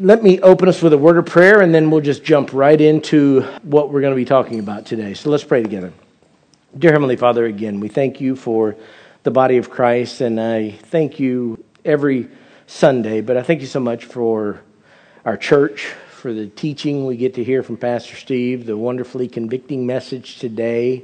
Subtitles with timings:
[0.00, 2.78] Let me open us with a word of prayer and then we'll just jump right
[2.78, 5.14] into what we're going to be talking about today.
[5.14, 5.94] So let's pray together.
[6.78, 8.76] Dear Heavenly Father, again, we thank you for
[9.22, 12.28] the body of Christ and I thank you every
[12.66, 14.60] Sunday, but I thank you so much for
[15.24, 19.86] our church, for the teaching we get to hear from Pastor Steve, the wonderfully convicting
[19.86, 21.02] message today,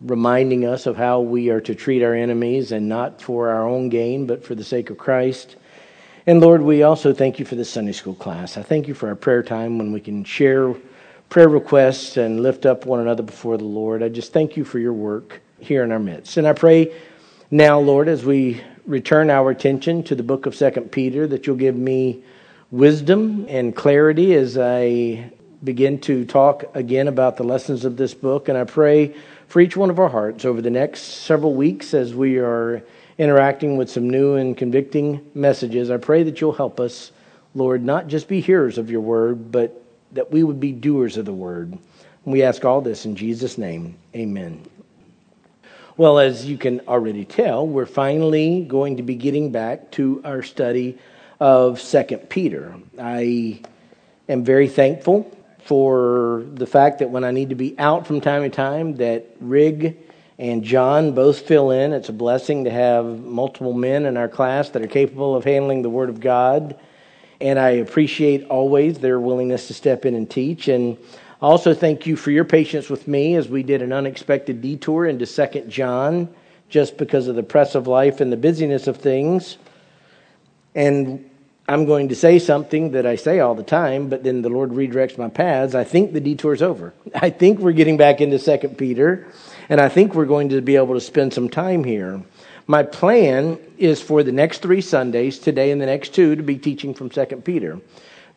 [0.00, 3.88] reminding us of how we are to treat our enemies and not for our own
[3.88, 5.56] gain, but for the sake of Christ.
[6.28, 8.58] And Lord, we also thank you for the Sunday school class.
[8.58, 10.74] I thank you for our prayer time when we can share
[11.30, 14.02] prayer requests and lift up one another before the Lord.
[14.02, 16.36] I just thank you for your work here in our midst.
[16.36, 16.94] And I pray
[17.50, 21.56] now, Lord, as we return our attention to the book of Second Peter, that you'll
[21.56, 22.22] give me
[22.70, 25.32] wisdom and clarity as I
[25.64, 28.50] begin to talk again about the lessons of this book.
[28.50, 29.14] And I pray
[29.46, 32.82] for each one of our hearts over the next several weeks as we are
[33.18, 35.90] interacting with some new and convicting messages.
[35.90, 37.10] I pray that you'll help us,
[37.54, 39.82] Lord, not just be hearers of your word, but
[40.12, 41.72] that we would be doers of the word.
[41.72, 43.96] And We ask all this in Jesus' name.
[44.14, 44.64] Amen.
[45.96, 50.44] Well, as you can already tell, we're finally going to be getting back to our
[50.44, 50.96] study
[51.40, 52.76] of Second Peter.
[53.00, 53.60] I
[54.28, 55.28] am very thankful
[55.64, 59.26] for the fact that when I need to be out from time to time, that
[59.40, 59.98] Rig
[60.38, 61.92] and John both fill in.
[61.92, 65.82] It's a blessing to have multiple men in our class that are capable of handling
[65.82, 66.78] the Word of God.
[67.40, 70.68] And I appreciate always their willingness to step in and teach.
[70.68, 70.96] And
[71.42, 75.26] also thank you for your patience with me as we did an unexpected detour into
[75.26, 76.32] Second John
[76.68, 79.56] just because of the press of life and the busyness of things.
[80.74, 81.28] And
[81.66, 84.70] I'm going to say something that I say all the time, but then the Lord
[84.70, 85.74] redirects my paths.
[85.74, 86.94] I think the detour's over.
[87.14, 89.26] I think we're getting back into Second Peter.
[89.68, 92.22] And I think we're going to be able to spend some time here.
[92.66, 96.56] My plan is for the next three Sundays, today and the next two, to be
[96.56, 97.80] teaching from 2 Peter.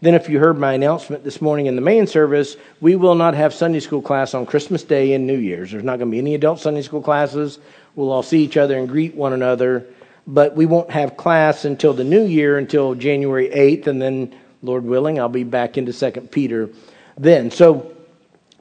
[0.01, 3.35] Then, if you heard my announcement this morning in the main service, we will not
[3.35, 5.71] have Sunday school class on Christmas Day and New Year's.
[5.71, 7.59] There's not going to be any adult Sunday school classes.
[7.95, 9.85] We'll all see each other and greet one another,
[10.25, 14.85] but we won't have class until the new year, until January 8th, and then, Lord
[14.85, 16.69] willing, I'll be back into Second Peter
[17.17, 17.51] then.
[17.51, 17.90] So,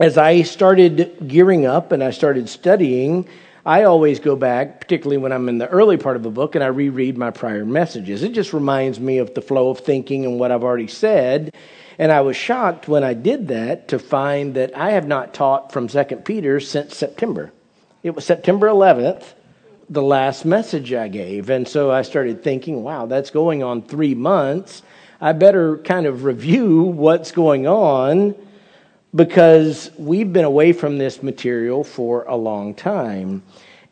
[0.01, 3.29] as I started gearing up and I started studying,
[3.67, 6.65] I always go back, particularly when I'm in the early part of a book, and
[6.65, 8.23] I reread my prior messages.
[8.23, 11.55] It just reminds me of the flow of thinking and what I've already said.
[11.99, 15.71] And I was shocked when I did that to find that I have not taught
[15.71, 17.53] from 2 Peter since September.
[18.03, 19.35] It was September 11th,
[19.91, 21.51] the last message I gave.
[21.51, 24.83] And so I started thinking, wow, that's going on three months.
[25.21, 28.35] I better kind of review what's going on
[29.15, 33.43] because we've been away from this material for a long time.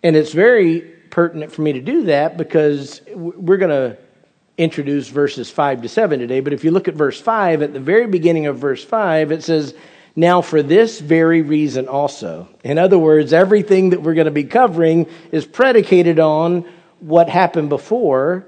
[0.03, 0.81] And it's very
[1.11, 3.99] pertinent for me to do that because we're going to
[4.57, 6.41] introduce verses 5 to 7 today.
[6.41, 9.43] But if you look at verse 5, at the very beginning of verse 5, it
[9.43, 9.75] says,
[10.15, 12.49] Now for this very reason also.
[12.63, 16.69] In other words, everything that we're going to be covering is predicated on
[17.01, 18.47] what happened before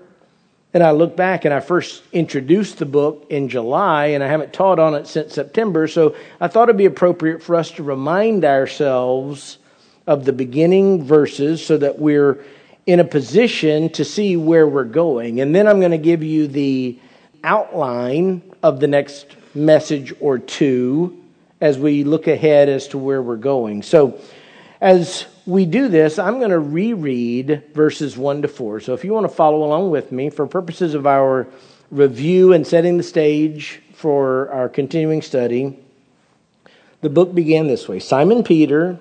[0.72, 4.52] and I look back and I first introduced the book in July and I haven't
[4.52, 5.88] taught on it since September.
[5.88, 9.58] So I thought it'd be appropriate for us to remind ourselves
[10.06, 12.44] of the beginning verses so that we're
[12.86, 15.40] in a position to see where we're going.
[15.40, 16.98] And then I'm going to give you the
[17.42, 21.16] outline of the next message or two
[21.60, 23.82] as we look ahead as to where we're going.
[23.82, 24.20] So
[24.80, 28.80] as we do this, I'm going to reread verses 1 to 4.
[28.80, 31.46] So if you want to follow along with me for purposes of our
[31.90, 35.78] review and setting the stage for our continuing study,
[37.00, 38.98] the book began this way Simon Peter,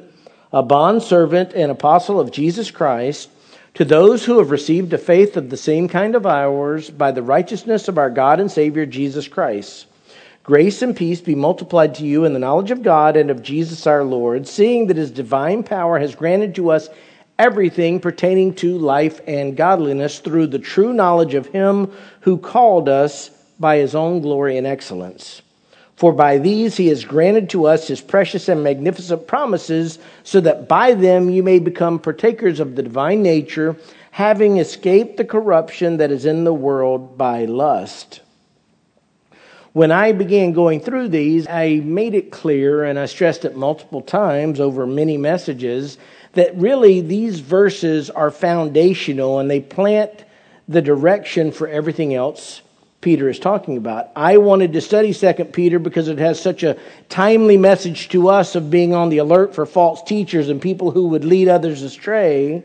[0.52, 3.30] a bondservant and apostle of Jesus Christ,
[3.76, 7.22] to those who have received a faith of the same kind of ours by the
[7.22, 9.86] righteousness of our God and Savior Jesus Christ.
[10.44, 13.86] Grace and peace be multiplied to you in the knowledge of God and of Jesus
[13.86, 16.90] our Lord, seeing that his divine power has granted to us
[17.38, 21.92] everything pertaining to life and godliness through the true knowledge of him
[22.22, 25.42] who called us by his own glory and excellence.
[25.96, 30.70] For by these he has granted to us his precious and magnificent promises, so that
[30.70, 33.76] by them you may become partakers of the divine nature,
[34.12, 38.22] having escaped the corruption that is in the world by lust.
[39.74, 44.02] When I began going through these, I made it clear, and I stressed it multiple
[44.02, 45.98] times over many messages,
[46.34, 50.26] that really these verses are foundational and they plant
[50.68, 52.62] the direction for everything else
[53.02, 54.10] Peter is talking about.
[54.16, 56.78] I wanted to study 2 Peter because it has such a
[57.08, 61.08] timely message to us of being on the alert for false teachers and people who
[61.08, 62.62] would lead others astray.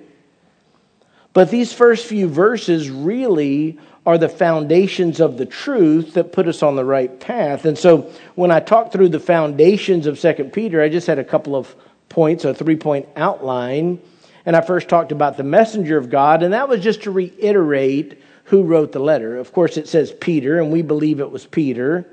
[1.33, 6.63] But these first few verses really are the foundations of the truth that put us
[6.63, 7.65] on the right path.
[7.65, 11.25] And so when I talked through the foundations of 2 Peter, I just had a
[11.25, 11.75] couple of
[12.09, 14.01] points, a three point outline.
[14.47, 18.21] And I first talked about the messenger of God, and that was just to reiterate
[18.45, 19.39] who wrote the letter.
[19.39, 22.07] Of course, it says Peter, and we believe it was Peter.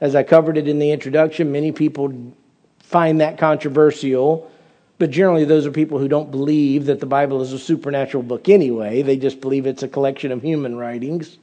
[0.00, 2.32] As I covered it in the introduction, many people
[2.78, 4.50] find that controversial.
[5.04, 8.48] But generally, those are people who don't believe that the Bible is a supernatural book
[8.48, 9.02] anyway.
[9.02, 11.36] They just believe it's a collection of human writings.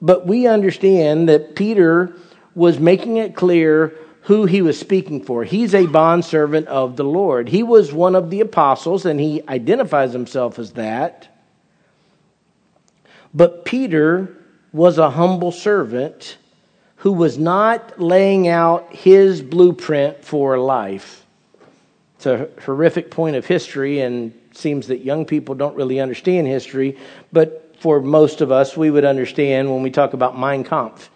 [0.00, 2.16] But we understand that Peter
[2.54, 5.44] was making it clear who he was speaking for.
[5.44, 7.50] He's a bondservant of the Lord.
[7.50, 11.28] He was one of the apostles, and he identifies himself as that.
[13.34, 14.34] But Peter
[14.72, 16.38] was a humble servant
[16.96, 21.26] who was not laying out his blueprint for life.
[22.18, 26.98] It's a horrific point of history, and seems that young people don't really understand history.
[27.32, 31.10] But for most of us, we would understand when we talk about Mein Kampf.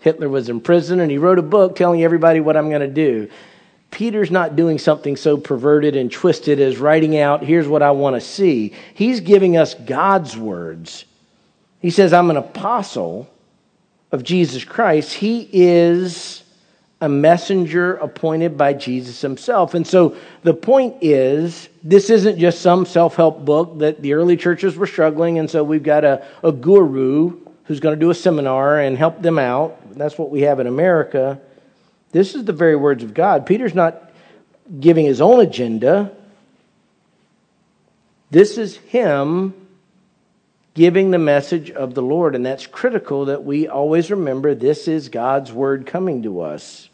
[0.00, 2.86] Hitler was in prison, and he wrote a book telling everybody what I'm going to
[2.86, 3.28] do.
[3.90, 8.16] Peter's not doing something so perverted and twisted as writing out, here's what I want
[8.16, 8.72] to see.
[8.94, 11.04] He's giving us God's words.
[11.80, 13.28] He says, I'm an apostle
[14.10, 15.12] of Jesus Christ.
[15.12, 16.42] He is
[17.06, 19.74] a messenger appointed by Jesus himself.
[19.74, 24.36] And so the point is, this isn't just some self help book that the early
[24.36, 28.14] churches were struggling, and so we've got a, a guru who's going to do a
[28.14, 29.96] seminar and help them out.
[29.96, 31.40] That's what we have in America.
[32.10, 33.46] This is the very words of God.
[33.46, 34.10] Peter's not
[34.80, 36.10] giving his own agenda.
[38.32, 39.54] This is him
[40.74, 42.34] giving the message of the Lord.
[42.34, 46.88] And that's critical that we always remember this is God's word coming to us.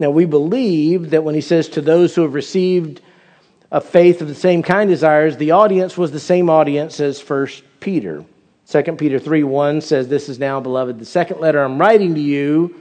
[0.00, 3.02] Now, we believe that when he says to those who have received
[3.70, 7.20] a faith of the same kind as ours, the audience was the same audience as
[7.20, 8.24] First Peter.
[8.66, 12.20] 2 Peter 3 1 says, This is now, beloved, the second letter I'm writing to
[12.20, 12.74] you.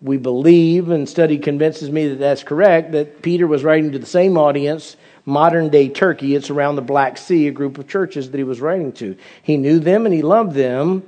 [0.00, 4.06] We believe, and study convinces me that that's correct, that Peter was writing to the
[4.06, 6.34] same audience modern day Turkey.
[6.34, 9.16] It's around the Black Sea, a group of churches that he was writing to.
[9.42, 11.02] He knew them and he loved them.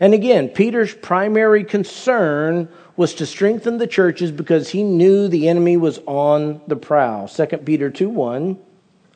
[0.00, 2.68] And again, Peter's primary concern
[3.02, 7.26] was to strengthen the churches because he knew the enemy was on the prowl.
[7.26, 8.56] 2 Peter 2 1.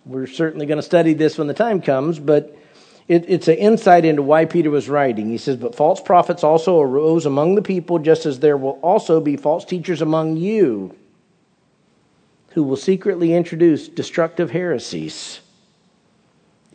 [0.05, 2.59] We're certainly going to study this when the time comes, but
[3.07, 5.29] it, it's an insight into why Peter was writing.
[5.29, 9.21] He says, But false prophets also arose among the people, just as there will also
[9.21, 10.93] be false teachers among you
[12.55, 15.43] who will secretly introduce destructive heresies,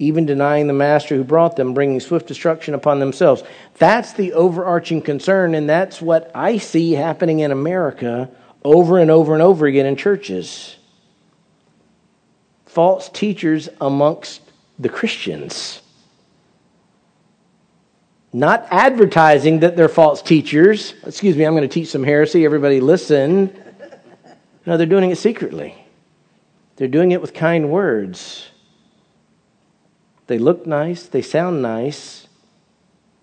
[0.01, 3.43] even denying the master who brought them, bringing swift destruction upon themselves.
[3.77, 8.29] That's the overarching concern, and that's what I see happening in America
[8.63, 10.75] over and over and over again in churches.
[12.65, 14.41] False teachers amongst
[14.79, 15.81] the Christians.
[18.33, 20.93] Not advertising that they're false teachers.
[21.05, 22.45] Excuse me, I'm going to teach some heresy.
[22.45, 23.53] Everybody listen.
[24.65, 25.75] No, they're doing it secretly.
[26.77, 28.50] They're doing it with kind words.
[30.31, 32.25] They look nice, they sound nice,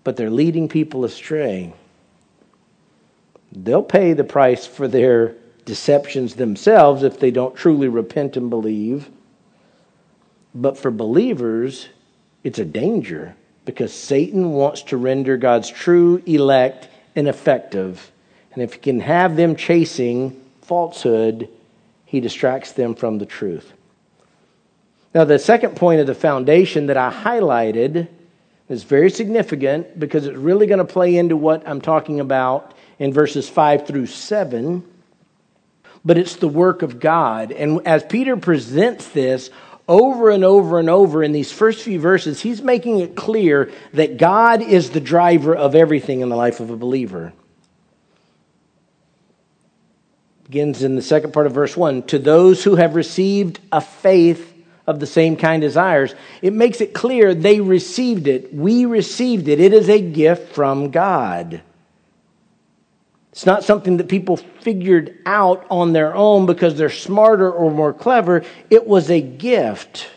[0.03, 1.73] but they're leading people astray.
[3.51, 5.33] They'll pay the price for their
[5.65, 9.09] deceptions themselves if they don't truly repent and believe.
[10.53, 11.89] But for believers,
[12.43, 13.35] it's a danger
[13.65, 18.11] because Satan wants to render God's true elect ineffective.
[18.53, 21.49] And if he can have them chasing falsehood,
[22.05, 23.73] he distracts them from the truth.
[25.13, 28.07] Now, the second point of the foundation that I highlighted
[28.67, 33.11] is very significant because it's really going to play into what I'm talking about in
[33.11, 34.83] verses 5 through 7.
[36.05, 37.51] But it's the work of God.
[37.51, 39.49] And as Peter presents this
[39.87, 44.17] over and over and over in these first few verses, he's making it clear that
[44.17, 47.33] God is the driver of everything in the life of a believer.
[50.49, 54.48] begins in the second part of verse 1 to those who have received a faith
[54.89, 56.15] of the same kind ours.
[56.41, 58.53] It makes it clear they received it.
[58.53, 59.59] We received it.
[59.59, 61.61] It is a gift from God.
[63.31, 67.93] It's not something that people figured out on their own because they're smarter or more
[67.93, 68.43] clever.
[68.69, 70.09] It was a gift.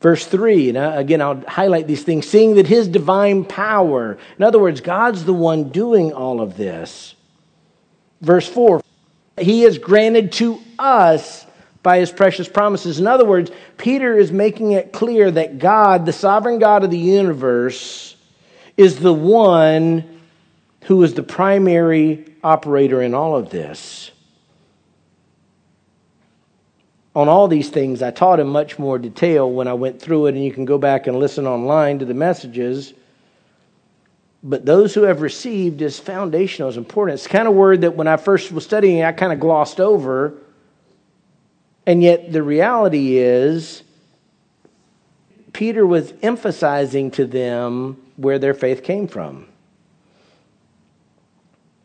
[0.00, 4.44] Verse 3, and uh, again, I'll highlight these things seeing that his divine power, in
[4.44, 7.14] other words, God's the one doing all of this
[8.24, 8.82] Verse 4
[9.38, 11.46] He has granted to us
[11.84, 12.98] by his precious promises.
[12.98, 16.98] In other words, Peter is making it clear that God, the sovereign God of the
[16.98, 18.16] universe,
[18.76, 20.20] is the one
[20.84, 24.10] who is the primary operator in all of this.
[27.14, 28.02] on all these things.
[28.02, 30.78] I taught in much more detail when I went through it, and you can go
[30.78, 32.92] back and listen online to the messages.
[34.42, 37.14] But those who have received is foundational, is important.
[37.14, 39.80] It's the kind of word that when I first was studying, I kind of glossed
[39.80, 40.34] over.
[41.86, 43.82] And yet the reality is,
[45.52, 49.46] Peter was emphasizing to them where their faith came from.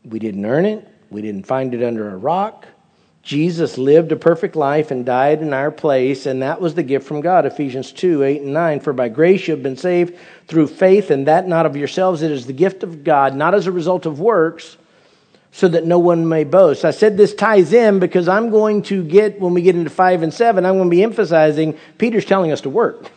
[0.03, 2.65] We didn't earn it, we didn't find it under a rock.
[3.21, 7.05] Jesus lived a perfect life and died in our place, and that was the gift
[7.05, 7.45] from God.
[7.45, 8.79] Ephesians 2 8 and 9.
[8.79, 12.21] For by grace you have been saved through faith, and that not of yourselves.
[12.21, 14.77] It is the gift of God, not as a result of works,
[15.51, 16.85] so that no one may boast.
[16.85, 20.23] I said this ties in because I'm going to get, when we get into 5
[20.23, 23.09] and 7, I'm going to be emphasizing Peter's telling us to work.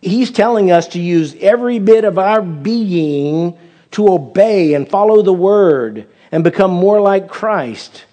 [0.00, 3.58] He's telling us to use every bit of our being
[3.92, 8.06] to obey and follow the word and become more like Christ.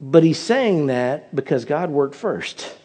[0.00, 2.76] But he's saying that because God worked first.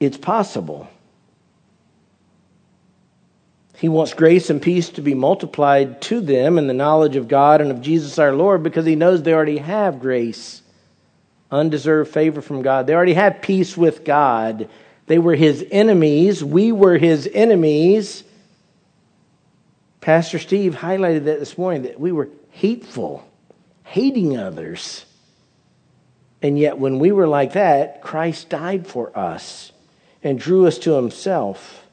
[0.00, 0.88] It's possible.
[3.78, 7.60] He wants grace and peace to be multiplied to them in the knowledge of God
[7.60, 10.62] and of Jesus our Lord because he knows they already have grace,
[11.50, 12.86] undeserved favor from God.
[12.86, 14.70] They already had peace with God.
[15.06, 16.42] They were his enemies.
[16.42, 18.24] We were his enemies.
[20.00, 23.28] Pastor Steve highlighted that this morning that we were hateful,
[23.84, 25.04] hating others.
[26.40, 29.72] And yet, when we were like that, Christ died for us
[30.22, 31.85] and drew us to himself.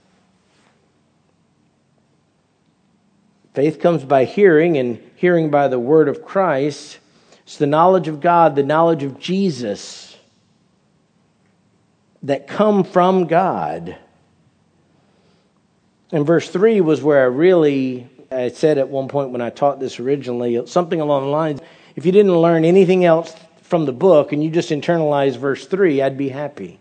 [3.53, 6.99] Faith comes by hearing, and hearing by the word of Christ.
[7.43, 10.17] It's the knowledge of God, the knowledge of Jesus
[12.23, 13.97] that come from God.
[16.11, 19.79] And verse 3 was where I really, I said at one point when I taught
[19.79, 21.59] this originally, something along the lines
[21.95, 26.01] if you didn't learn anything else from the book and you just internalized verse 3,
[26.01, 26.79] I'd be happy.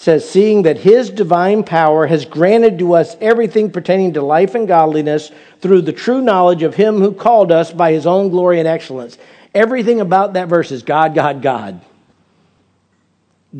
[0.00, 4.66] Says, Seeing that his divine power has granted to us everything pertaining to life and
[4.66, 5.30] godliness
[5.60, 9.18] through the true knowledge of him who called us by his own glory and excellence.
[9.54, 11.82] Everything about that verse is God, God, God.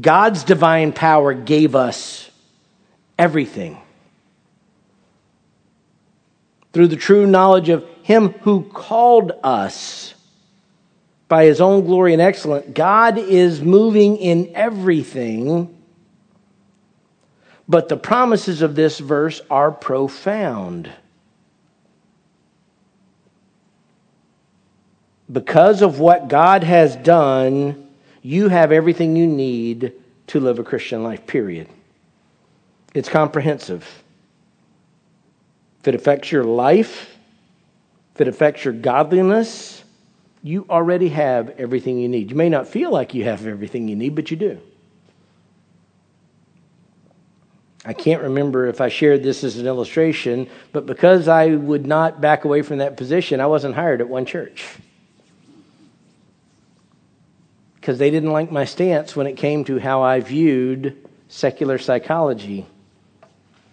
[0.01, 2.31] God's divine power gave us
[3.19, 3.79] everything.
[6.73, 10.15] Through the true knowledge of him who called us
[11.29, 12.67] by his own glory and excellence.
[12.73, 15.77] God is moving in everything.
[17.71, 20.91] But the promises of this verse are profound.
[25.31, 27.89] Because of what God has done,
[28.23, 29.93] you have everything you need
[30.27, 31.69] to live a Christian life, period.
[32.93, 34.03] It's comprehensive.
[35.79, 37.17] If it affects your life,
[38.17, 39.85] if it affects your godliness,
[40.43, 42.31] you already have everything you need.
[42.31, 44.61] You may not feel like you have everything you need, but you do.
[47.85, 52.21] I can't remember if I shared this as an illustration, but because I would not
[52.21, 54.67] back away from that position, I wasn't hired at one church.
[57.77, 62.67] Because they didn't like my stance when it came to how I viewed secular psychology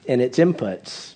[0.08, 1.16] and its inputs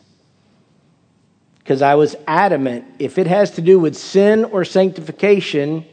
[1.71, 5.85] because I was adamant if it has to do with sin or sanctification,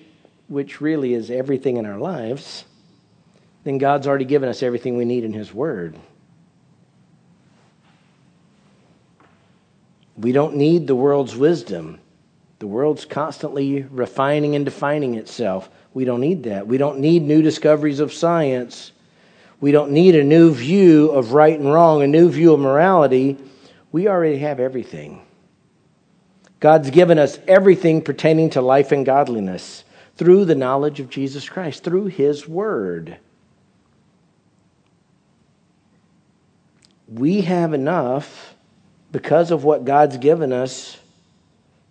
[0.48, 2.64] which really is everything in our lives,
[3.64, 5.96] then God's already given us everything we need in His Word.
[10.18, 12.00] We don't need the world's wisdom.
[12.58, 15.70] The world's constantly refining and defining itself.
[15.94, 16.66] We don't need that.
[16.66, 18.92] We don't need new discoveries of science.
[19.60, 23.36] We don't need a new view of right and wrong, a new view of morality.
[23.92, 25.22] We already have everything.
[26.60, 29.84] God's given us everything pertaining to life and godliness
[30.16, 33.18] through the knowledge of Jesus Christ, through His Word.
[37.06, 38.56] We have enough
[39.10, 40.98] because of what God's given us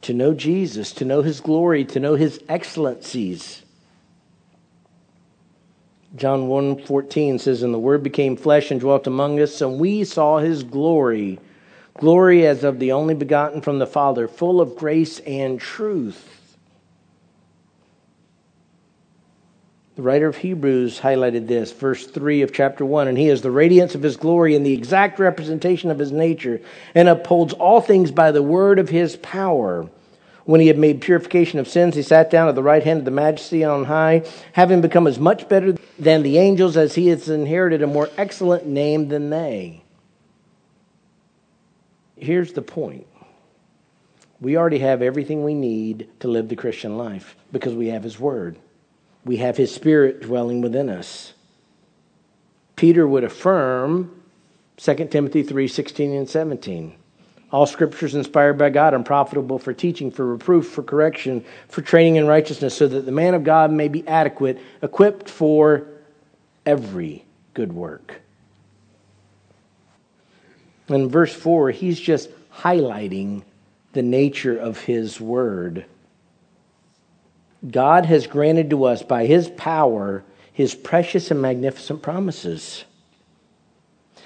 [0.02, 3.64] to know Jesus, to know His glory, to know His excellencies.
[6.16, 10.38] John 1:14 says and the word became flesh and dwelt among us and we saw
[10.40, 11.38] his glory
[11.98, 16.37] Glory as of the only begotten from the Father, full of grace and truth.
[19.98, 23.08] The writer of Hebrews highlighted this, verse 3 of chapter 1.
[23.08, 26.62] And he is the radiance of his glory and the exact representation of his nature,
[26.94, 29.90] and upholds all things by the word of his power.
[30.46, 33.06] When he had made purification of sins, he sat down at the right hand of
[33.06, 34.24] the majesty on high,
[34.54, 38.68] having become as much better than the angels as he has inherited a more excellent
[38.68, 39.82] name than they.
[42.16, 43.08] Here's the point
[44.40, 48.20] We already have everything we need to live the Christian life because we have His
[48.20, 48.60] Word.
[49.28, 51.34] We have His Spirit dwelling within us.
[52.78, 54.22] Peter would affirm
[54.78, 56.96] 2 Timothy 3 16 and 17.
[57.52, 62.16] All scriptures inspired by God and profitable for teaching, for reproof, for correction, for training
[62.16, 65.88] in righteousness, so that the man of God may be adequate, equipped for
[66.66, 68.22] every good work.
[70.90, 73.44] In verse 4, he's just highlighting
[73.94, 75.86] the nature of his word.
[77.70, 80.24] God has granted to us by his power
[80.58, 82.84] his precious and magnificent promises.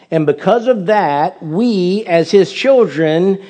[0.10, 3.43] And because of that, we, as his children,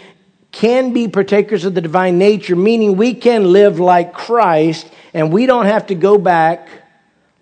[0.51, 5.45] can be partakers of the divine nature, meaning we can live like Christ, and we
[5.45, 6.69] don't have to go back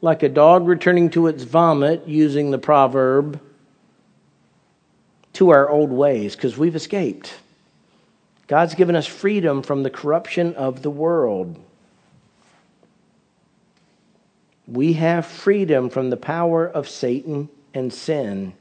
[0.01, 3.39] like a dog returning to its vomit, using the proverb,
[5.31, 7.33] to our old ways, because we've escaped.
[8.47, 11.57] God's given us freedom from the corruption of the world.
[14.71, 18.53] We have freedom from the power of Satan and sin.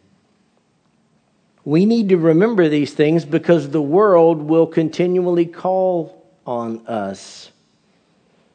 [1.64, 7.50] We need to remember these things because the world will continually call on us.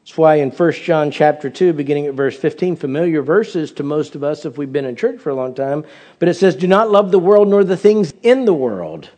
[0.02, 4.16] That's why in 1 John chapter 2, beginning at verse 15, familiar verses to most
[4.16, 5.84] of us if we've been in church for a long time,
[6.18, 9.10] but it says, Do not love the world nor the things in the world.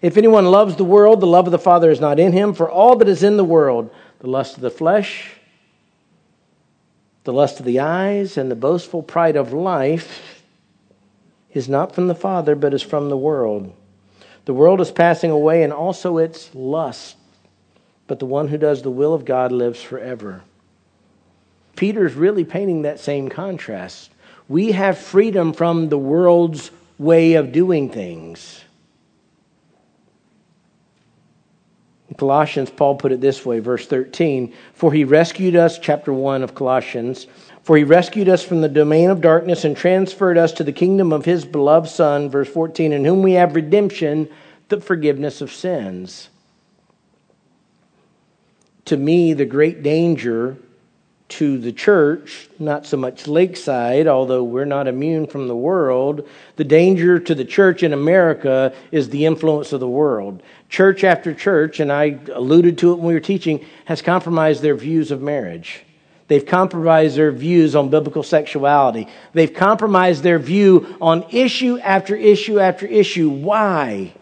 [0.00, 2.70] If anyone loves the world, the love of the Father is not in him, for
[2.70, 5.34] all that is in the world, the lust of the flesh,
[7.24, 10.42] the lust of the eyes, and the boastful pride of life,
[11.52, 13.72] is not from the Father, but is from the world.
[14.44, 17.16] The world is passing away and also its lust,
[18.06, 20.42] but the one who does the will of God lives forever.
[21.76, 24.10] Peter's really painting that same contrast.
[24.48, 28.61] We have freedom from the world's way of doing things.
[32.12, 36.42] In Colossians, Paul put it this way, verse 13 For he rescued us, chapter 1
[36.42, 37.26] of Colossians,
[37.62, 41.10] for he rescued us from the domain of darkness and transferred us to the kingdom
[41.10, 44.28] of his beloved Son, verse 14, in whom we have redemption,
[44.68, 46.28] the forgiveness of sins.
[48.84, 50.58] To me, the great danger
[51.32, 56.64] to the church, not so much Lakeside, although we're not immune from the world, the
[56.64, 60.42] danger to the church in America is the influence of the world.
[60.68, 64.74] Church after church, and I alluded to it when we were teaching, has compromised their
[64.74, 65.84] views of marriage.
[66.28, 69.08] They've compromised their views on biblical sexuality.
[69.32, 73.30] They've compromised their view on issue after issue after issue.
[73.30, 74.12] Why?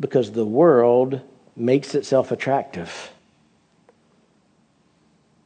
[0.00, 1.20] Because the world
[1.54, 3.12] makes itself attractive.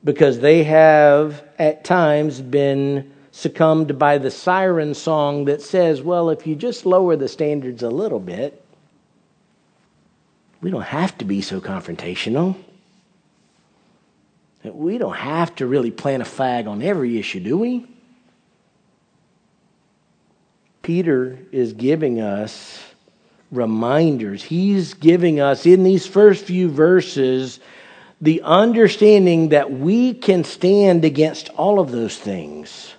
[0.04, 6.46] Because they have at times been succumbed by the siren song that says, well, if
[6.46, 8.62] you just lower the standards a little bit,
[10.60, 12.54] we don't have to be so confrontational.
[14.62, 17.86] We don't have to really plant a flag on every issue, do we?
[20.82, 22.82] Peter is giving us
[23.50, 24.42] reminders.
[24.42, 27.58] He's giving us, in these first few verses,
[28.20, 32.94] the understanding that we can stand against all of those things.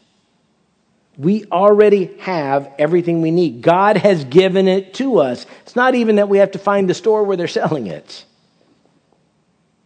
[1.18, 3.62] We already have everything we need.
[3.62, 5.46] God has given it to us.
[5.62, 8.26] It's not even that we have to find the store where they're selling it,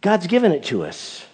[0.00, 1.24] God's given it to us.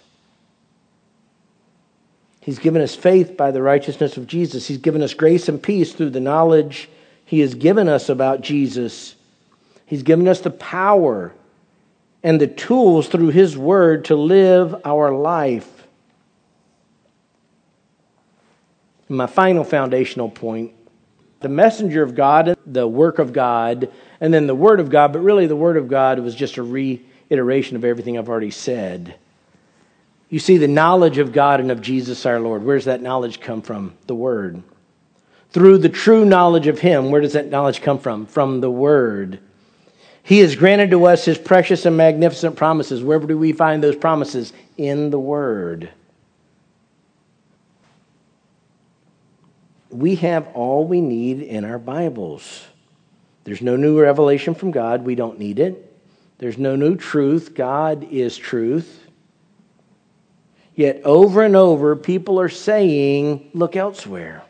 [2.41, 4.65] He's given us faith by the righteousness of Jesus.
[4.65, 6.89] He's given us grace and peace through the knowledge
[7.25, 9.15] He has given us about Jesus.
[9.85, 11.33] He's given us the power
[12.23, 15.87] and the tools through His Word to live our life.
[19.09, 20.73] My final foundational point
[21.39, 25.19] the messenger of God, the work of God, and then the Word of God, but
[25.19, 29.15] really the Word of God was just a reiteration of everything I've already said.
[30.29, 33.39] You see, the knowledge of God and of Jesus our Lord, where does that knowledge
[33.39, 33.93] come from?
[34.07, 34.63] The Word.
[35.51, 38.25] Through the true knowledge of Him, where does that knowledge come from?
[38.25, 39.39] From the Word.
[40.27, 43.01] He has granted to us His precious and magnificent promises.
[43.01, 44.51] Where do we find those promises?
[44.75, 45.89] In the Word.
[49.89, 52.65] We have all we need in our Bibles.
[53.45, 55.05] There's no new revelation from God.
[55.05, 55.97] We don't need it.
[56.39, 57.55] There's no new truth.
[57.55, 59.07] God is truth.
[60.75, 64.43] Yet over and over, people are saying, look elsewhere.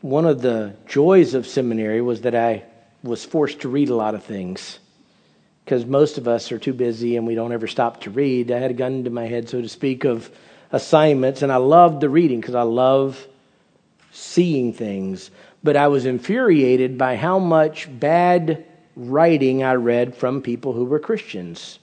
[0.00, 2.64] One of the joys of seminary was that I
[3.06, 4.78] was forced to read a lot of things
[5.64, 8.50] because most of us are too busy and we don't ever stop to read.
[8.52, 10.30] I had a gun to my head, so to speak, of
[10.70, 13.26] assignments, and I loved the reading because I love
[14.12, 15.30] seeing things.
[15.62, 18.64] But I was infuriated by how much bad
[18.94, 21.78] writing I read from people who were Christians.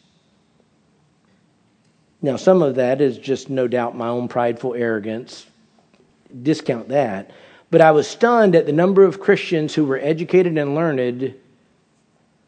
[2.21, 5.45] Now, some of that is just no doubt my own prideful arrogance.
[6.41, 7.31] Discount that.
[7.73, 11.33] But I was stunned at the number of Christians who were educated and learned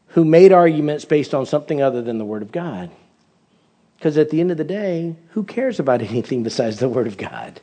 [0.10, 2.92] who made arguments based on something other than the Word of God.
[3.98, 7.18] Because at the end of the day, who cares about anything besides the Word of
[7.18, 7.60] God?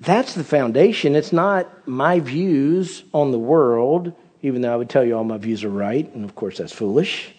[0.00, 1.14] That's the foundation.
[1.14, 5.38] It's not my views on the world, even though I would tell you all my
[5.38, 7.32] views are right, and of course that's foolish.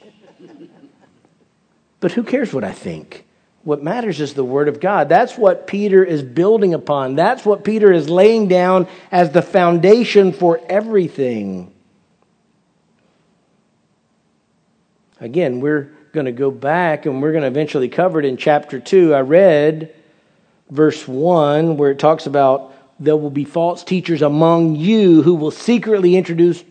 [1.99, 3.24] But who cares what I think?
[3.65, 5.09] What matters is the Word of God.
[5.09, 7.15] That's what Peter is building upon.
[7.15, 11.73] That's what Peter is laying down as the foundation for everything.
[15.19, 18.79] Again, we're going to go back and we're going to eventually cover it in chapter
[18.79, 19.15] 2.
[19.15, 19.95] I read
[20.69, 25.49] verse 1 where it talks about there will be false teachers among you who will
[25.49, 26.63] secretly introduce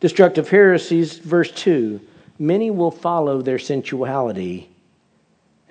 [0.00, 1.18] destructive heresies.
[1.18, 2.00] Verse 2
[2.38, 4.71] Many will follow their sensuality.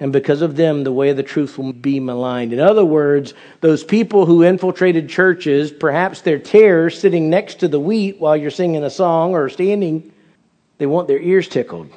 [0.02, 2.54] And because of them, the way of the truth will be maligned.
[2.54, 7.80] In other words, those people who infiltrated churches, perhaps they're tares sitting next to the
[7.80, 10.12] wheat while you're singing a song or standing,
[10.80, 11.92] they want their ears tickled.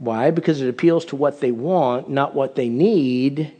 [0.00, 0.32] Why?
[0.32, 3.52] Because it appeals to what they want, not what they need,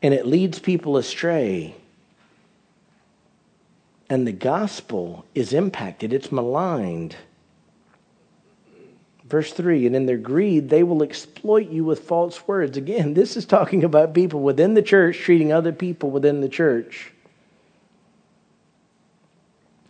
[0.00, 1.76] and it leads people astray.
[4.08, 7.16] And the gospel is impacted, it's maligned.
[9.30, 12.76] Verse 3 And in their greed, they will exploit you with false words.
[12.76, 17.12] Again, this is talking about people within the church treating other people within the church.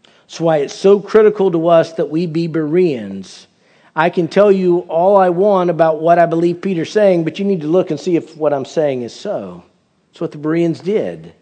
[0.05, 3.49] That's why it's so critical to us that we be Bereans
[3.95, 7.45] I can tell you all I want about what I believe Peter's saying, but you
[7.45, 9.65] need to look and see if what I'm saying is so.
[10.09, 11.35] That's what the Bereans did.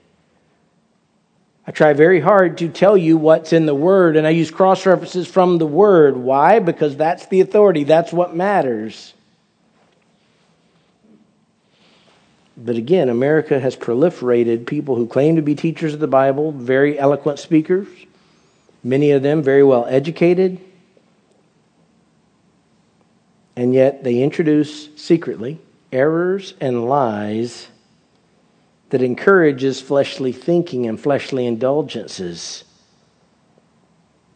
[1.68, 4.86] I try very hard to tell you what's in the Word, and I use cross
[4.86, 6.16] references from the Word.
[6.16, 6.60] Why?
[6.60, 9.12] Because that's the authority, that's what matters.
[12.56, 16.98] But again, America has proliferated people who claim to be teachers of the Bible, very
[16.98, 17.86] eloquent speakers,
[18.82, 20.58] many of them very well educated,
[23.56, 25.60] and yet they introduce secretly
[25.92, 27.68] errors and lies
[28.90, 32.64] that encourages fleshly thinking and fleshly indulgences.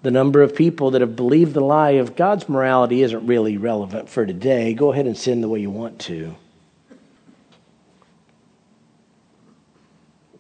[0.03, 4.09] The number of people that have believed the lie of God's morality isn't really relevant
[4.09, 4.75] for today.
[4.75, 6.35] Go ahead and sin the way you want to.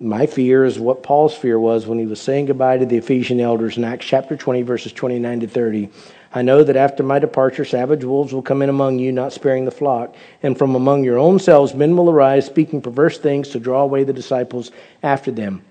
[0.00, 3.38] My fear is what Paul's fear was when he was saying goodbye to the Ephesian
[3.38, 5.90] elders in Acts chapter 20, verses 29 to 30.
[6.34, 9.66] I know that after my departure, savage wolves will come in among you, not sparing
[9.66, 10.14] the flock.
[10.42, 14.04] And from among your own selves, men will arise, speaking perverse things to draw away
[14.04, 14.70] the disciples
[15.02, 15.62] after them.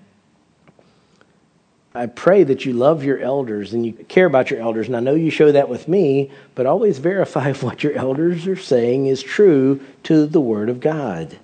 [1.94, 4.86] I pray that you love your elders and you care about your elders.
[4.86, 8.46] And I know you show that with me, but always verify if what your elders
[8.46, 11.38] are saying is true to the Word of God.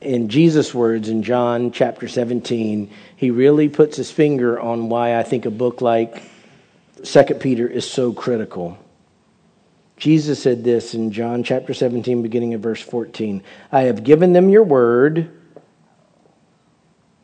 [0.00, 5.22] In Jesus' words in John chapter 17, he really puts his finger on why I
[5.22, 6.22] think a book like
[7.02, 8.78] 2 Peter is so critical.
[9.96, 14.48] Jesus said this in John chapter 17, beginning of verse 14 I have given them
[14.48, 15.36] your word.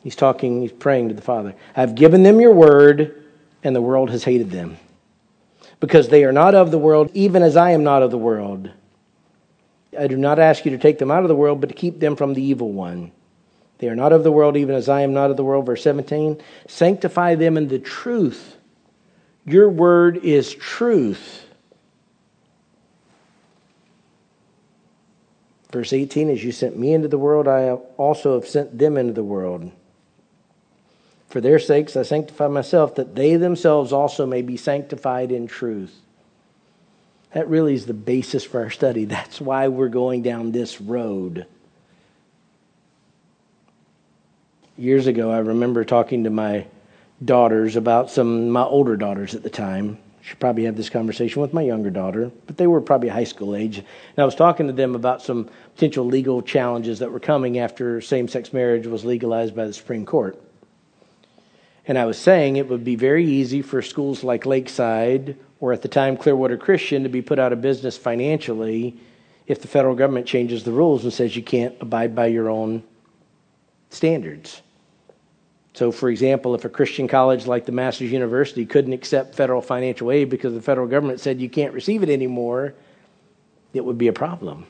[0.03, 1.55] He's talking, he's praying to the Father.
[1.75, 3.25] I have given them your word,
[3.65, 4.77] and the world has hated them.
[5.81, 8.71] Because they are not of the world, even as I am not of the world.
[9.99, 12.01] I do not ask you to take them out of the world, but to keep
[12.01, 13.13] them from the evil one.
[13.79, 15.67] They are not of the world, even as I am not of the world.
[15.67, 18.57] Verse 17 Sanctify them in the truth.
[19.45, 21.45] Your word is truth.
[25.71, 29.13] Verse 18 As you sent me into the world, I also have sent them into
[29.13, 29.71] the world.
[31.29, 36.01] For their sakes I sanctify myself, that they themselves also may be sanctified in truth.
[37.33, 39.05] That really is the basis for our study.
[39.05, 41.47] That's why we're going down this road.
[44.79, 46.67] Years ago, I remember talking to my
[47.25, 49.99] daughters about some my older daughters at the time.
[50.23, 53.55] Should probably have this conversation with my younger daughter, but they were probably high school
[53.55, 53.79] age.
[53.79, 53.87] And
[54.19, 58.53] I was talking to them about some potential legal challenges that were coming after same-sex
[58.53, 60.37] marriage was legalized by the Supreme Court.
[61.87, 65.83] And I was saying it would be very easy for schools like Lakeside or at
[65.83, 68.97] the time Clearwater Christian, to be put out of business financially
[69.47, 72.83] if the federal government changes the rules and says you can't abide by your own
[73.91, 74.61] standards.
[75.73, 80.11] So, for example, if a Christian college like the Masters University couldn't accept federal financial
[80.11, 82.75] aid because the federal government said you can't receive it anymore,
[83.75, 84.67] it would be a problem.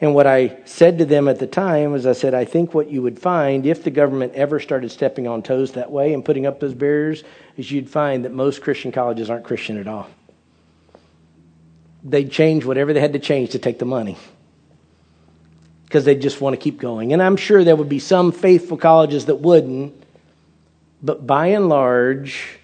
[0.00, 2.90] And what I said to them at the time was, I said, I think what
[2.90, 6.44] you would find if the government ever started stepping on toes that way and putting
[6.44, 7.24] up those barriers
[7.56, 10.08] is you'd find that most Christian colleges aren't Christian at all.
[12.04, 14.18] They'd change whatever they had to change to take the money
[15.86, 17.12] because they just want to keep going.
[17.12, 19.94] And I'm sure there would be some faithful colleges that wouldn't,
[21.02, 22.58] but by and large,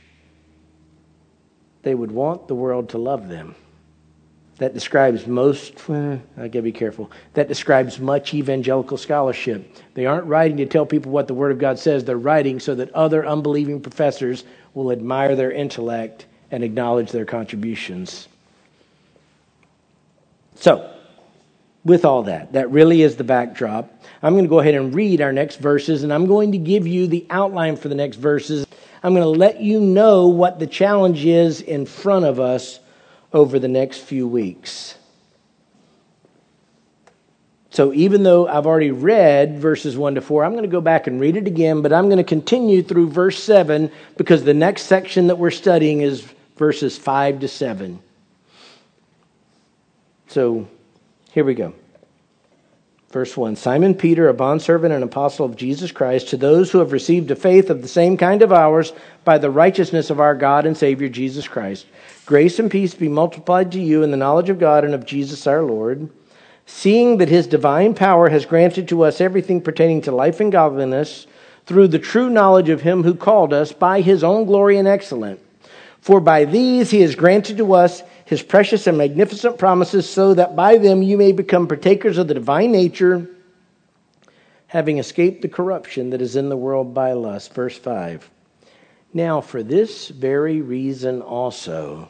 [1.83, 3.55] they would want the world to love them.
[4.63, 9.77] That describes most, I gotta be careful, that describes much evangelical scholarship.
[9.95, 12.77] They aren't writing to tell people what the Word of God says, they're writing so
[12.77, 14.45] that other unbelieving professors
[14.75, 18.29] will admire their intellect and acknowledge their contributions.
[20.55, 20.89] So,
[21.85, 23.93] with all that, that really is the backdrop.
[24.23, 26.87] I'm going to go ahead and read our next verses, and I'm going to give
[26.87, 28.65] you the outline for the next verses.
[29.03, 32.79] I'm going to let you know what the challenge is in front of us
[33.33, 34.97] over the next few weeks.
[37.71, 41.07] So, even though I've already read verses 1 to 4, I'm going to go back
[41.07, 44.83] and read it again, but I'm going to continue through verse 7 because the next
[44.83, 47.99] section that we're studying is verses 5 to 7.
[50.29, 50.69] So,
[51.33, 51.73] here we go.
[53.11, 56.93] Verse 1 Simon Peter, a bondservant and apostle of Jesus Christ, to those who have
[56.93, 58.93] received a faith of the same kind of ours
[59.25, 61.87] by the righteousness of our God and Savior Jesus Christ.
[62.33, 65.47] Grace and peace be multiplied to you in the knowledge of God and of Jesus
[65.47, 66.09] our Lord,
[66.65, 71.27] seeing that his divine power has granted to us everything pertaining to life and godliness
[71.67, 75.43] through the true knowledge of him who called us by his own glory and excellence.
[76.01, 80.57] For by these he has granted to us his precious and magnificent promises, so that
[80.57, 83.29] by them you may become partakers of the divine nature,
[84.69, 87.53] having escaped the corruption that is in the world by lust.
[87.53, 88.31] Verse 5.
[89.13, 92.09] Now, for this very reason also,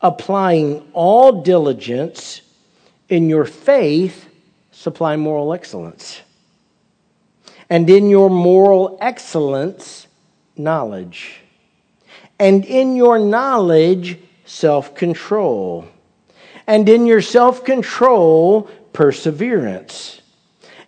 [0.00, 2.42] applying all diligence
[3.08, 4.28] in your faith,
[4.70, 6.20] supply moral excellence.
[7.68, 10.06] And in your moral excellence,
[10.56, 11.40] knowledge.
[12.38, 15.86] And in your knowledge, self control.
[16.66, 20.20] And in your self control, perseverance.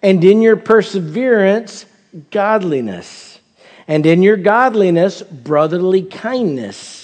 [0.03, 1.87] And in your perseverance,
[2.31, 3.41] godliness.
[3.89, 6.98] And in your godliness, brotherly kindness.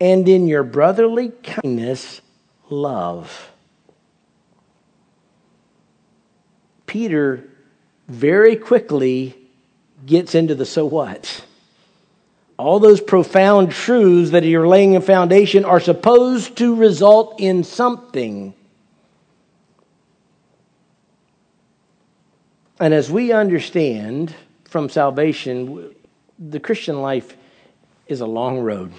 [0.00, 2.20] And in your brotherly kindness,
[2.70, 3.50] love.
[6.86, 7.48] Peter
[8.08, 9.36] very quickly
[10.06, 11.44] gets into the so what
[12.58, 18.52] all those profound truths that you're laying a foundation are supposed to result in something.
[22.80, 24.34] And as we understand
[24.68, 25.94] from salvation,
[26.38, 27.36] the Christian life
[28.08, 28.92] is a long road.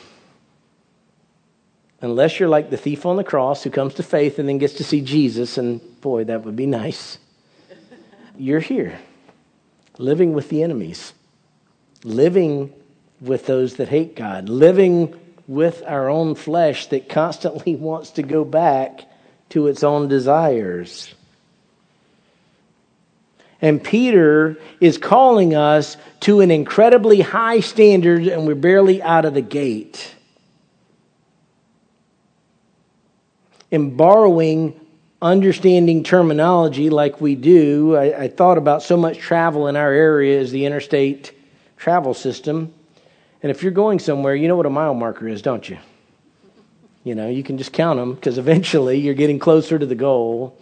[2.01, 4.75] Unless you're like the thief on the cross who comes to faith and then gets
[4.75, 7.17] to see Jesus, and boy, that would be nice.
[8.37, 8.97] You're here,
[9.97, 11.13] living with the enemies,
[12.03, 12.73] living
[13.19, 18.45] with those that hate God, living with our own flesh that constantly wants to go
[18.45, 19.01] back
[19.49, 21.13] to its own desires.
[23.61, 29.33] And Peter is calling us to an incredibly high standard, and we're barely out of
[29.33, 30.15] the gate.
[33.71, 34.79] In borrowing
[35.21, 40.39] understanding terminology like we do, I, I, thought about so much travel in our area
[40.39, 41.33] as the interstate
[41.75, 42.73] travel system.
[43.43, 45.77] And if you're going somewhere, you know what a mile marker is, don't you?
[47.03, 50.57] You know, you can just count them because eventually you're getting closer to the goal.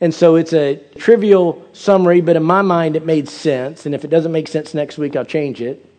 [0.00, 3.86] And so it's a trivial summary, but in my mind it made sense.
[3.86, 5.90] And if it doesn't make sense next week, I'll change it.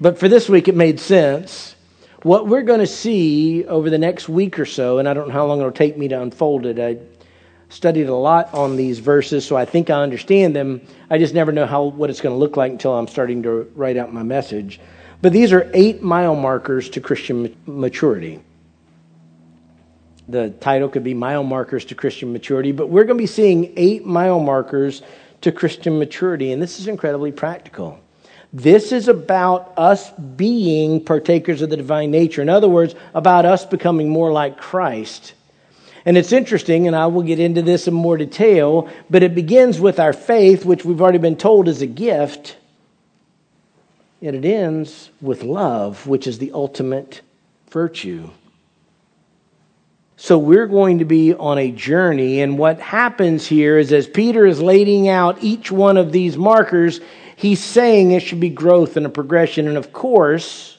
[0.00, 1.74] But for this week, it made sense.
[2.22, 5.34] What we're going to see over the next week or so, and I don't know
[5.34, 6.78] how long it'll take me to unfold it.
[6.78, 6.98] I
[7.70, 10.82] studied a lot on these verses, so I think I understand them.
[11.08, 13.70] I just never know how what it's going to look like until I'm starting to
[13.74, 14.80] write out my message.
[15.22, 18.42] But these are eight mile markers to Christian maturity.
[20.28, 23.72] The title could be Mile Markers to Christian Maturity, but we're going to be seeing
[23.76, 25.02] eight mile markers
[25.40, 27.98] to Christian maturity, and this is incredibly practical.
[28.52, 32.42] This is about us being partakers of the divine nature.
[32.42, 35.34] In other words, about us becoming more like Christ.
[36.04, 39.78] And it's interesting, and I will get into this in more detail, but it begins
[39.78, 42.56] with our faith, which we've already been told is a gift.
[44.22, 47.20] And it ends with love, which is the ultimate
[47.70, 48.30] virtue.
[50.16, 54.44] So we're going to be on a journey, and what happens here is as Peter
[54.44, 57.00] is laying out each one of these markers,
[57.40, 59.68] he's saying it should be growth and a progression.
[59.68, 60.78] And of course,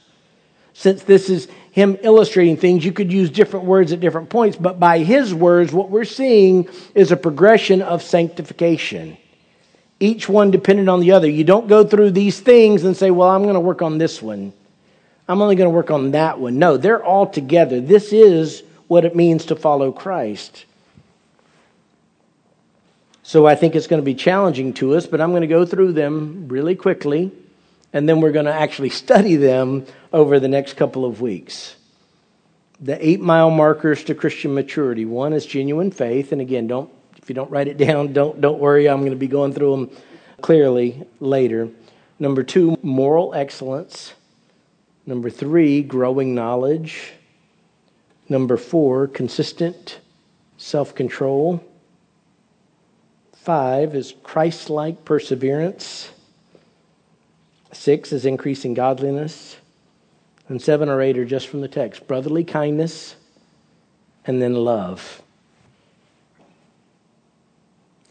[0.73, 2.85] since this is him illustrating things.
[2.85, 6.67] You could use different words at different points, but by his words, what we're seeing
[6.93, 9.17] is a progression of sanctification.
[9.99, 11.29] Each one dependent on the other.
[11.29, 14.21] You don't go through these things and say, well, I'm going to work on this
[14.21, 14.51] one.
[15.27, 16.59] I'm only going to work on that one.
[16.59, 17.79] No, they're all together.
[17.79, 20.65] This is what it means to follow Christ.
[23.31, 25.65] So I think it's going to be challenging to us, but I'm going to go
[25.65, 27.31] through them really quickly,
[27.93, 31.77] and then we're going to actually study them over the next couple of weeks.
[32.81, 35.05] The eight mile markers to Christian maturity.
[35.05, 36.91] One is genuine faith, and again, don't
[37.21, 38.89] if you don't write it down, don't don't worry.
[38.89, 39.97] I'm going to be going through them
[40.41, 41.69] clearly later.
[42.19, 44.13] Number two, moral excellence.
[45.05, 47.13] Number three, growing knowledge.
[48.27, 49.99] Number four, consistent
[50.57, 51.63] self control.
[53.41, 56.11] Five is Christ like perseverance.
[57.71, 59.57] Six is increasing godliness.
[60.47, 63.15] And seven or eight are just from the text brotherly kindness
[64.27, 65.23] and then love.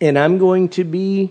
[0.01, 1.31] And I'm going to be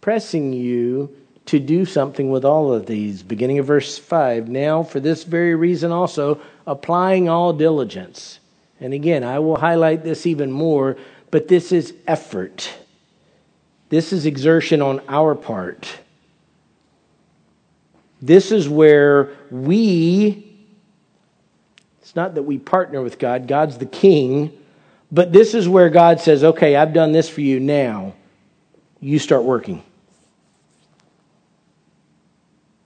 [0.00, 3.22] pressing you to do something with all of these.
[3.22, 4.48] Beginning of verse 5.
[4.48, 8.38] Now, for this very reason also, applying all diligence.
[8.80, 10.96] And again, I will highlight this even more,
[11.30, 12.72] but this is effort.
[13.88, 15.98] This is exertion on our part.
[18.20, 20.56] This is where we,
[22.00, 24.52] it's not that we partner with God, God's the king,
[25.12, 28.14] but this is where God says, okay, I've done this for you now.
[29.00, 29.82] You start working.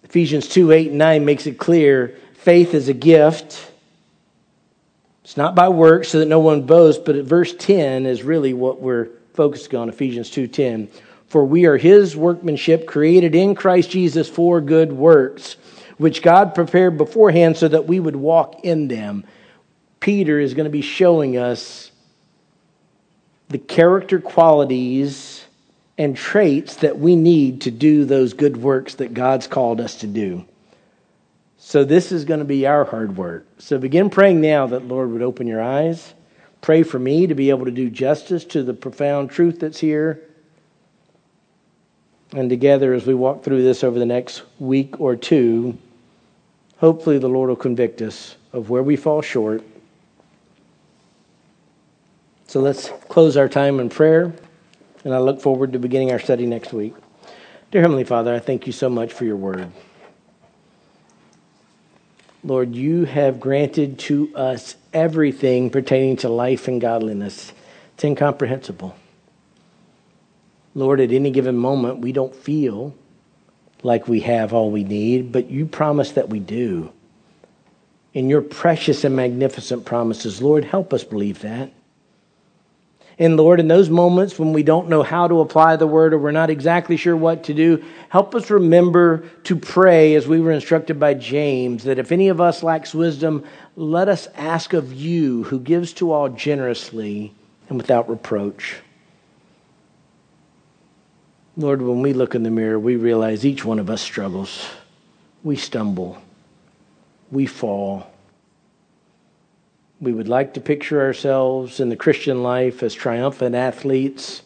[0.02, 3.70] Ephesians 2 8 and 9 makes it clear faith is a gift.
[5.22, 8.54] It's not by works so that no one boasts, but at verse 10 is really
[8.54, 10.88] what we're focusing on, Ephesians 2.10
[11.28, 15.56] for we are his workmanship created in Christ Jesus for good works,
[15.98, 19.24] which God prepared beforehand so that we would walk in them.
[20.00, 21.92] Peter is going to be showing us
[23.48, 25.44] the character qualities
[25.98, 30.06] and traits that we need to do those good works that God's called us to
[30.06, 30.44] do.
[31.60, 33.46] So, this is going to be our hard work.
[33.58, 36.14] So, begin praying now that Lord would open your eyes.
[36.60, 40.22] Pray for me to be able to do justice to the profound truth that's here
[42.32, 45.78] and together, as we walk through this over the next week or two,
[46.76, 49.62] hopefully the Lord will convict us of where we fall short.
[52.46, 54.32] So let's close our time in prayer,
[55.04, 56.94] and I look forward to beginning our study next week.
[57.70, 59.70] Dear Heavenly Father, I thank you so much for your word.
[62.44, 67.52] Lord, you have granted to us everything pertaining to life and godliness.
[67.94, 68.94] It's incomprehensible.
[70.74, 72.94] Lord, at any given moment, we don't feel
[73.82, 76.92] like we have all we need, but you promise that we do.
[78.14, 81.72] In your precious and magnificent promises, Lord, help us believe that.
[83.20, 86.18] And Lord, in those moments when we don't know how to apply the word or
[86.18, 90.52] we're not exactly sure what to do, help us remember to pray as we were
[90.52, 95.42] instructed by James that if any of us lacks wisdom, let us ask of you
[95.44, 97.34] who gives to all generously
[97.68, 98.76] and without reproach.
[101.56, 104.64] Lord, when we look in the mirror, we realize each one of us struggles.
[105.42, 106.22] We stumble.
[107.32, 108.12] We fall.
[110.00, 114.42] We would like to picture ourselves in the Christian life as triumphant athletes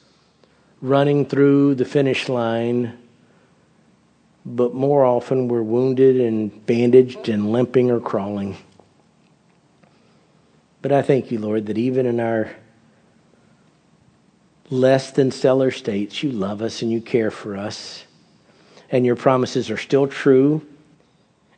[0.80, 2.98] running through the finish line,
[4.44, 8.56] but more often we're wounded and bandaged and limping or crawling.
[10.80, 12.50] But I thank you, Lord, that even in our
[14.70, 18.04] less than stellar states, you love us and you care for us.
[18.90, 20.66] And your promises are still true.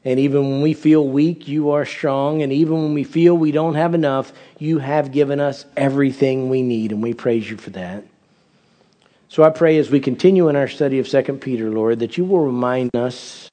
[0.04, 2.42] And even when we feel weak, you are strong.
[2.42, 6.62] And even when we feel we don't have enough, you have given us everything we
[6.62, 6.92] need.
[6.92, 8.04] And we praise you for that.
[9.28, 12.24] So I pray as we continue in our study of 2 Peter, Lord, that you
[12.24, 13.50] will remind us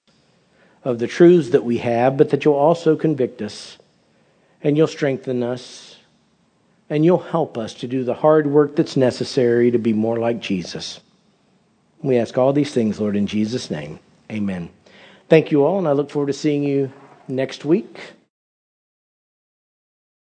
[0.83, 3.77] of the truths that we have, but that you'll also convict us
[4.61, 5.97] and you'll strengthen us
[6.89, 10.41] and you'll help us to do the hard work that's necessary to be more like
[10.41, 10.99] Jesus.
[12.03, 13.99] We ask all these things, Lord, in Jesus' name.
[14.29, 14.69] Amen.
[15.31, 16.91] Thank you all, and I look forward to seeing you
[17.29, 17.97] next week.